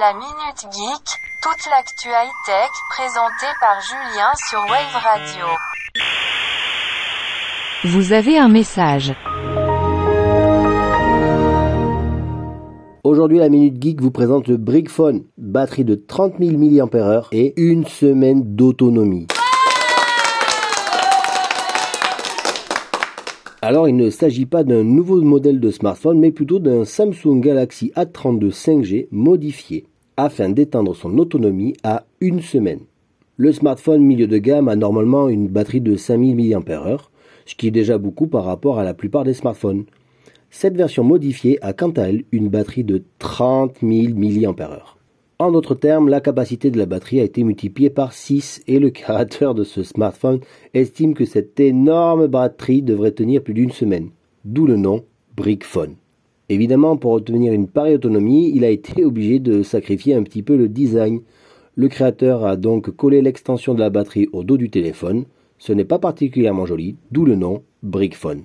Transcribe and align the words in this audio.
La 0.00 0.14
Minute 0.14 0.72
Geek, 0.72 1.20
toute 1.42 1.70
l'actu 1.70 2.08
high-tech 2.08 2.70
présentée 2.88 3.52
par 3.60 3.78
Julien 3.82 4.30
sur 4.48 4.60
Wave 4.60 5.02
Radio. 5.04 5.46
Vous 7.84 8.14
avez 8.14 8.38
un 8.38 8.48
message. 8.48 9.12
Aujourd'hui, 13.04 13.38
la 13.38 13.50
Minute 13.50 13.82
Geek 13.82 14.00
vous 14.00 14.10
présente 14.10 14.48
le 14.48 14.56
Brickphone, 14.56 15.24
batterie 15.36 15.84
de 15.84 15.96
30 15.96 16.36
000 16.40 16.56
mAh 16.56 17.28
et 17.32 17.52
une 17.60 17.84
semaine 17.84 18.56
d'autonomie. 18.56 19.26
Alors, 23.64 23.88
il 23.88 23.94
ne 23.94 24.10
s'agit 24.10 24.44
pas 24.44 24.64
d'un 24.64 24.82
nouveau 24.82 25.22
modèle 25.22 25.60
de 25.60 25.70
smartphone, 25.70 26.18
mais 26.18 26.32
plutôt 26.32 26.58
d'un 26.58 26.84
Samsung 26.84 27.38
Galaxy 27.38 27.92
A32 27.94 28.50
5G 28.50 29.06
modifié 29.12 29.86
afin 30.16 30.50
d'étendre 30.50 30.96
son 30.96 31.16
autonomie 31.16 31.76
à 31.84 32.04
une 32.20 32.40
semaine. 32.40 32.80
Le 33.36 33.52
smartphone 33.52 34.02
milieu 34.02 34.26
de 34.26 34.38
gamme 34.38 34.66
a 34.66 34.74
normalement 34.74 35.28
une 35.28 35.46
batterie 35.46 35.80
de 35.80 35.94
5000 35.94 36.58
mAh, 36.58 36.96
ce 37.46 37.54
qui 37.54 37.68
est 37.68 37.70
déjà 37.70 37.98
beaucoup 37.98 38.26
par 38.26 38.42
rapport 38.42 38.80
à 38.80 38.84
la 38.84 38.94
plupart 38.94 39.22
des 39.22 39.32
smartphones. 39.32 39.84
Cette 40.50 40.76
version 40.76 41.04
modifiée 41.04 41.62
a 41.62 41.72
quant 41.72 41.92
à 41.92 42.08
elle 42.08 42.24
une 42.32 42.48
batterie 42.48 42.82
de 42.82 43.04
30 43.20 43.76
000 43.80 44.14
mAh. 44.16 45.01
En 45.42 45.50
d'autres 45.50 45.74
termes, 45.74 46.08
la 46.08 46.20
capacité 46.20 46.70
de 46.70 46.78
la 46.78 46.86
batterie 46.86 47.18
a 47.18 47.24
été 47.24 47.42
multipliée 47.42 47.90
par 47.90 48.12
6 48.12 48.62
et 48.68 48.78
le 48.78 48.90
créateur 48.90 49.56
de 49.56 49.64
ce 49.64 49.82
smartphone 49.82 50.38
estime 50.72 51.14
que 51.14 51.24
cette 51.24 51.58
énorme 51.58 52.28
batterie 52.28 52.80
devrait 52.80 53.10
tenir 53.10 53.42
plus 53.42 53.52
d'une 53.52 53.72
semaine, 53.72 54.10
d'où 54.44 54.68
le 54.68 54.76
nom 54.76 55.02
Brickphone. 55.36 55.96
Évidemment, 56.48 56.96
pour 56.96 57.10
obtenir 57.10 57.52
une 57.52 57.66
pareille 57.66 57.96
autonomie, 57.96 58.52
il 58.54 58.64
a 58.64 58.70
été 58.70 59.04
obligé 59.04 59.40
de 59.40 59.64
sacrifier 59.64 60.14
un 60.14 60.22
petit 60.22 60.44
peu 60.44 60.56
le 60.56 60.68
design. 60.68 61.22
Le 61.74 61.88
créateur 61.88 62.46
a 62.46 62.54
donc 62.54 62.92
collé 62.92 63.20
l'extension 63.20 63.74
de 63.74 63.80
la 63.80 63.90
batterie 63.90 64.28
au 64.32 64.44
dos 64.44 64.56
du 64.56 64.70
téléphone. 64.70 65.24
Ce 65.58 65.72
n'est 65.72 65.84
pas 65.84 65.98
particulièrement 65.98 66.66
joli, 66.66 66.94
d'où 67.10 67.24
le 67.24 67.34
nom 67.34 67.64
Brickphone. 67.82 68.44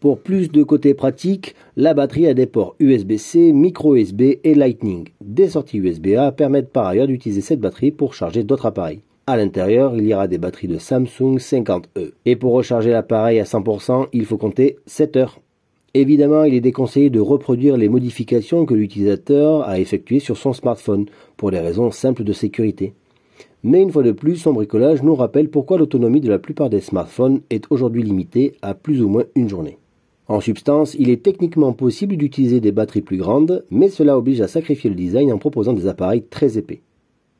Pour 0.00 0.20
plus 0.20 0.52
de 0.52 0.62
côté 0.62 0.94
pratique, 0.94 1.56
la 1.76 1.92
batterie 1.92 2.28
a 2.28 2.34
des 2.34 2.46
ports 2.46 2.76
USB-C, 2.78 3.52
micro 3.52 3.96
USB 3.96 4.22
et 4.44 4.54
Lightning. 4.54 5.08
Des 5.20 5.48
sorties 5.48 5.78
USB-A 5.78 6.30
permettent 6.30 6.70
par 6.70 6.86
ailleurs 6.86 7.08
d'utiliser 7.08 7.40
cette 7.40 7.58
batterie 7.58 7.90
pour 7.90 8.14
charger 8.14 8.44
d'autres 8.44 8.66
appareils. 8.66 9.00
À 9.26 9.36
l'intérieur, 9.36 9.96
il 9.96 10.06
y 10.06 10.14
aura 10.14 10.28
des 10.28 10.38
batteries 10.38 10.68
de 10.68 10.78
Samsung 10.78 11.38
50E. 11.38 12.12
Et 12.26 12.36
pour 12.36 12.52
recharger 12.52 12.92
l'appareil 12.92 13.40
à 13.40 13.44
100%, 13.44 14.06
il 14.12 14.24
faut 14.24 14.36
compter 14.36 14.76
7 14.86 15.16
heures. 15.16 15.40
Évidemment, 15.94 16.44
il 16.44 16.54
est 16.54 16.60
déconseillé 16.60 17.10
de 17.10 17.18
reproduire 17.18 17.76
les 17.76 17.88
modifications 17.88 18.66
que 18.66 18.74
l'utilisateur 18.74 19.68
a 19.68 19.80
effectuées 19.80 20.20
sur 20.20 20.36
son 20.36 20.52
smartphone, 20.52 21.06
pour 21.36 21.50
des 21.50 21.58
raisons 21.58 21.90
simples 21.90 22.22
de 22.22 22.32
sécurité. 22.32 22.94
Mais 23.64 23.82
une 23.82 23.90
fois 23.90 24.04
de 24.04 24.12
plus, 24.12 24.36
son 24.36 24.52
bricolage 24.52 25.02
nous 25.02 25.16
rappelle 25.16 25.50
pourquoi 25.50 25.76
l'autonomie 25.76 26.20
de 26.20 26.30
la 26.30 26.38
plupart 26.38 26.70
des 26.70 26.80
smartphones 26.80 27.40
est 27.50 27.64
aujourd'hui 27.70 28.04
limitée 28.04 28.54
à 28.62 28.74
plus 28.74 29.02
ou 29.02 29.08
moins 29.08 29.24
une 29.34 29.48
journée. 29.48 29.76
En 30.28 30.40
substance, 30.40 30.94
il 30.98 31.08
est 31.08 31.22
techniquement 31.22 31.72
possible 31.72 32.16
d'utiliser 32.16 32.60
des 32.60 32.70
batteries 32.70 33.00
plus 33.00 33.16
grandes, 33.16 33.64
mais 33.70 33.88
cela 33.88 34.18
oblige 34.18 34.42
à 34.42 34.48
sacrifier 34.48 34.90
le 34.90 34.96
design 34.96 35.32
en 35.32 35.38
proposant 35.38 35.72
des 35.72 35.86
appareils 35.86 36.22
très 36.22 36.58
épais. 36.58 36.82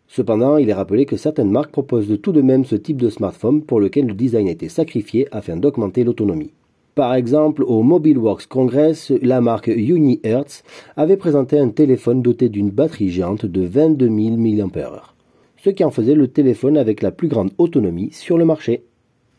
Cependant, 0.07 0.57
il 0.57 0.71
est 0.71 0.75
rappelé 0.75 1.05
que 1.05 1.19
certaines 1.19 1.51
marques 1.51 1.71
proposent 1.71 2.19
tout 2.23 2.33
de 2.33 2.41
même 2.41 2.65
ce 2.65 2.77
type 2.77 2.97
de 2.97 3.11
smartphone 3.11 3.63
pour 3.63 3.79
lequel 3.79 4.07
le 4.07 4.15
design 4.15 4.49
a 4.49 4.53
été 4.53 4.71
sacrifié 4.71 5.29
afin 5.33 5.59
d'augmenter 5.59 6.03
l'autonomie. 6.03 6.55
Par 6.95 7.15
exemple, 7.15 7.63
au 7.63 7.83
Mobile 7.83 8.17
Works 8.17 8.47
Congress, 8.47 9.13
la 9.21 9.43
marque 9.43 9.69
UniHertz 9.69 10.65
avait 10.97 11.19
présenté 11.19 11.59
un 11.59 11.69
téléphone 11.69 12.23
doté 12.23 12.49
d'une 12.49 12.71
batterie 12.71 13.11
géante 13.11 13.45
de 13.45 13.67
22 13.67 14.07
000 14.07 14.37
mAh, 14.39 15.15
ce 15.59 15.71
qui 15.71 15.85
en 15.85 15.91
faisait 15.91 16.15
le 16.15 16.29
téléphone 16.29 16.79
avec 16.79 17.03
la 17.03 17.13
plus 17.13 17.29
grande 17.29 17.53
autonomie 17.59 18.11
sur 18.13 18.39
le 18.39 18.47
marché. 18.47 18.83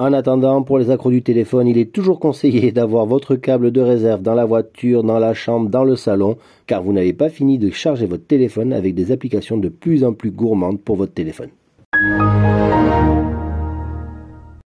En 0.02 0.14
attendant, 0.14 0.64
pour 0.64 0.80
les 0.80 0.92
accros 0.92 1.12
du 1.12 1.22
téléphone, 1.22 1.68
il 1.68 1.78
est 1.78 1.92
toujours 1.92 2.22
conseillé 2.22 2.72
d'avoir 2.74 3.06
votre 3.06 3.36
câble 3.36 3.70
de 3.72 3.82
réserve 3.82 4.22
dans 4.22 4.34
la 4.34 4.46
voiture, 4.46 5.04
dans 5.04 5.20
la 5.20 5.34
chambre, 5.34 5.70
dans 5.70 5.84
le 5.84 5.98
salon, 5.98 6.38
car 6.68 6.82
vous 6.82 6.94
n'avez 6.94 7.12
pas 7.12 7.28
fini 7.28 7.58
de 7.58 7.70
charger 7.70 8.06
votre 8.06 8.26
téléphone 8.26 8.72
avec 8.72 8.96
des 8.96 9.12
applications 9.12 9.58
de 9.58 9.68
plus 9.68 10.06
en 10.06 10.14
plus 10.14 10.32
gourmandes 10.32 10.80
pour 10.80 10.96
votre 10.96 11.14
téléphone. 11.14 11.50